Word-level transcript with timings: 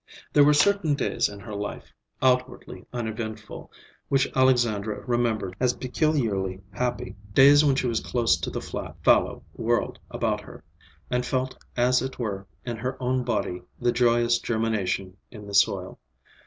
There 0.33 0.43
were 0.43 0.55
certain 0.55 0.95
days 0.95 1.29
in 1.29 1.41
her 1.41 1.53
life, 1.53 1.93
outwardly 2.23 2.87
uneventful, 2.91 3.71
which 4.09 4.27
Alexandra 4.35 5.01
remembered 5.01 5.55
as 5.59 5.75
peculiarly 5.75 6.59
happy; 6.71 7.15
days 7.33 7.63
when 7.63 7.75
she 7.75 7.85
was 7.85 7.99
close 7.99 8.35
to 8.37 8.49
the 8.49 8.61
flat, 8.61 8.95
fallow 9.03 9.43
world 9.53 9.99
about 10.09 10.41
her, 10.41 10.63
and 11.11 11.23
felt, 11.23 11.55
as 11.77 12.01
it 12.01 12.17
were, 12.17 12.47
in 12.65 12.77
her 12.77 12.97
own 12.99 13.23
body 13.23 13.61
the 13.79 13.91
joyous 13.91 14.39
germination 14.39 15.17
in 15.29 15.45
the 15.45 15.53
soil. 15.53 15.99